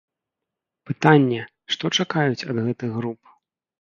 [0.89, 1.41] Пытанне,
[1.75, 3.19] што чакаюць ад гэтых груп?